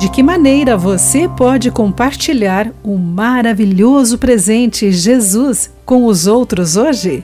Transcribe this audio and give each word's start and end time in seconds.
De 0.00 0.08
que 0.08 0.22
maneira 0.22 0.78
você 0.78 1.28
pode 1.28 1.70
compartilhar 1.70 2.72
o 2.82 2.96
maravilhoso 2.96 4.16
presente 4.16 4.90
Jesus 4.90 5.70
com 5.84 6.06
os 6.06 6.26
outros 6.26 6.74
hoje? 6.74 7.22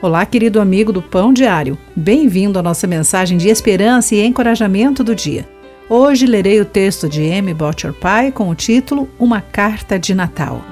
Olá, 0.00 0.24
querido 0.24 0.58
amigo 0.58 0.94
do 0.94 1.02
Pão 1.02 1.30
Diário. 1.30 1.76
Bem-vindo 1.94 2.58
à 2.58 2.62
nossa 2.62 2.86
mensagem 2.86 3.36
de 3.36 3.50
esperança 3.50 4.14
e 4.14 4.24
encorajamento 4.24 5.04
do 5.04 5.14
dia. 5.14 5.46
Hoje 5.90 6.24
lerei 6.24 6.58
o 6.58 6.64
texto 6.64 7.06
de 7.06 7.20
M. 7.22 7.52
Butcher 7.52 7.92
Pie 7.92 8.32
com 8.32 8.48
o 8.48 8.54
título 8.54 9.10
Uma 9.18 9.42
Carta 9.42 9.98
de 9.98 10.14
Natal. 10.14 10.64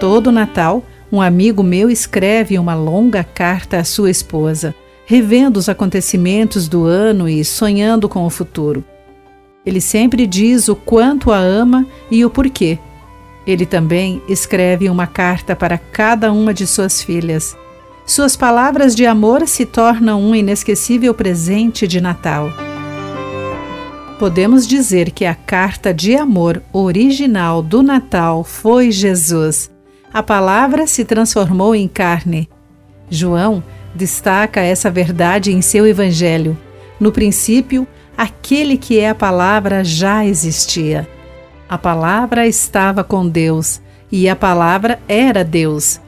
Todo 0.00 0.32
Natal, 0.32 0.82
um 1.12 1.20
amigo 1.20 1.62
meu 1.62 1.90
escreve 1.90 2.58
uma 2.58 2.74
longa 2.74 3.22
carta 3.22 3.76
à 3.76 3.84
sua 3.84 4.10
esposa, 4.10 4.74
revendo 5.04 5.58
os 5.58 5.68
acontecimentos 5.68 6.68
do 6.68 6.84
ano 6.84 7.28
e 7.28 7.44
sonhando 7.44 8.08
com 8.08 8.24
o 8.24 8.30
futuro. 8.30 8.82
Ele 9.68 9.82
sempre 9.82 10.26
diz 10.26 10.66
o 10.70 10.74
quanto 10.74 11.30
a 11.30 11.36
ama 11.36 11.86
e 12.10 12.24
o 12.24 12.30
porquê. 12.30 12.78
Ele 13.46 13.66
também 13.66 14.22
escreve 14.26 14.88
uma 14.88 15.06
carta 15.06 15.54
para 15.54 15.76
cada 15.76 16.32
uma 16.32 16.54
de 16.54 16.66
suas 16.66 17.02
filhas. 17.02 17.54
Suas 18.06 18.34
palavras 18.34 18.94
de 18.94 19.04
amor 19.04 19.46
se 19.46 19.66
tornam 19.66 20.22
um 20.22 20.34
inesquecível 20.34 21.12
presente 21.12 21.86
de 21.86 22.00
Natal. 22.00 22.50
Podemos 24.18 24.66
dizer 24.66 25.10
que 25.10 25.26
a 25.26 25.34
carta 25.34 25.92
de 25.92 26.16
amor 26.16 26.62
original 26.72 27.60
do 27.60 27.82
Natal 27.82 28.44
foi 28.44 28.90
Jesus. 28.90 29.70
A 30.10 30.22
palavra 30.22 30.86
se 30.86 31.04
transformou 31.04 31.74
em 31.74 31.86
carne. 31.86 32.48
João 33.10 33.62
destaca 33.94 34.62
essa 34.62 34.90
verdade 34.90 35.52
em 35.52 35.60
seu 35.60 35.86
evangelho. 35.86 36.56
No 36.98 37.12
princípio, 37.12 37.86
aquele 38.18 38.76
que 38.76 38.98
é 38.98 39.10
a 39.10 39.14
palavra 39.14 39.84
já 39.84 40.26
existia. 40.26 41.08
A 41.68 41.78
palavra 41.78 42.48
estava 42.48 43.04
com 43.04 43.28
Deus 43.28 43.80
e 44.10 44.28
a 44.28 44.34
palavra 44.34 44.98
era 45.06 45.44
Deus. 45.44 46.00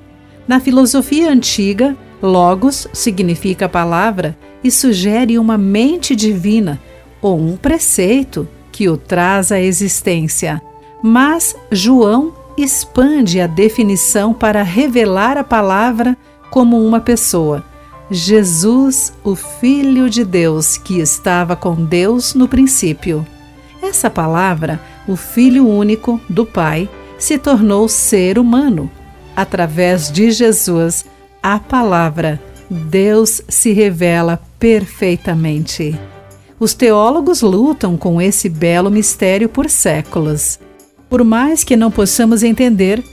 Na 0.48 0.58
filosofia 0.58 1.30
antiga, 1.30 1.96
Logos 2.20 2.88
significa 2.92 3.68
palavra 3.68 4.36
e 4.64 4.72
sugere 4.72 5.38
uma 5.38 5.56
mente 5.56 6.16
divina 6.16 6.80
ou 7.22 7.38
um 7.38 7.56
preceito 7.56 8.48
que 8.72 8.88
o 8.88 8.96
traz 8.96 9.52
à 9.52 9.60
existência. 9.60 10.60
Mas 11.02 11.54
João 11.70 12.34
expande 12.58 13.40
a 13.40 13.46
definição 13.46 14.34
para 14.34 14.62
revelar 14.62 15.38
a 15.38 15.44
palavra 15.44 16.16
como 16.50 16.84
uma 16.84 17.00
pessoa 17.00 17.69
Jesus, 18.10 19.12
o 19.22 19.36
Filho 19.36 20.10
de 20.10 20.24
Deus, 20.24 20.76
que 20.76 20.98
estava 20.98 21.54
com 21.54 21.76
Deus 21.76 22.34
no 22.34 22.48
princípio. 22.48 23.24
Essa 23.80 24.10
palavra, 24.10 24.80
o 25.06 25.14
Filho 25.14 25.68
único 25.68 26.20
do 26.28 26.44
Pai, 26.44 26.90
se 27.16 27.38
tornou 27.38 27.88
ser 27.88 28.36
humano. 28.36 28.90
Através 29.36 30.10
de 30.10 30.32
Jesus, 30.32 31.04
a 31.40 31.60
palavra, 31.60 32.42
Deus 32.68 33.42
se 33.48 33.72
revela 33.72 34.42
perfeitamente. 34.58 35.96
Os 36.58 36.74
teólogos 36.74 37.42
lutam 37.42 37.96
com 37.96 38.20
esse 38.20 38.48
belo 38.48 38.90
mistério 38.90 39.48
por 39.48 39.70
séculos. 39.70 40.58
Por 41.08 41.22
mais 41.22 41.62
que 41.62 41.76
não 41.76 41.92
possamos 41.92 42.42
entender, 42.42 43.04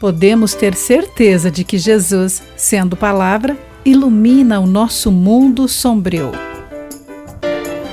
podemos 0.00 0.54
ter 0.54 0.74
certeza 0.74 1.50
de 1.50 1.64
que 1.64 1.78
Jesus, 1.78 2.42
sendo 2.56 2.96
palavra, 2.96 3.56
ilumina 3.86 4.58
o 4.58 4.66
nosso 4.66 5.12
mundo 5.12 5.68
sombrio. 5.68 6.32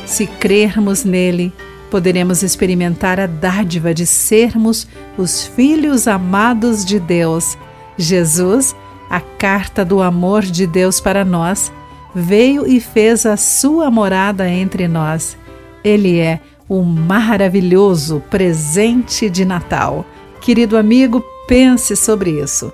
Se 0.08 0.26
crermos 0.26 1.04
nele, 1.06 1.54
poderemos 1.92 2.42
experimentar 2.42 3.20
a 3.20 3.28
dádiva 3.28 3.94
de 3.94 4.08
sermos 4.08 4.88
os 5.20 5.46
filhos 5.46 6.08
amados 6.08 6.84
de 6.84 7.00
Deus. 7.00 7.56
Jesus, 7.96 8.76
a 9.08 9.20
carta 9.20 9.86
do 9.86 10.02
amor 10.02 10.42
de 10.42 10.66
Deus 10.66 11.00
para 11.00 11.24
nós, 11.24 11.72
veio 12.16 12.66
e 12.66 12.80
fez 12.80 13.24
a 13.28 13.38
sua 13.38 13.92
morada 13.92 14.50
entre 14.50 14.88
nós. 14.88 15.38
Ele 15.84 16.18
é 16.18 16.40
o 16.68 16.82
maravilhoso 16.82 18.24
presente 18.32 19.30
de 19.30 19.46
Natal. 19.46 20.04
Querido 20.42 20.76
amigo, 20.76 21.24
pense 21.48 21.96
sobre 21.96 22.42
isso. 22.42 22.74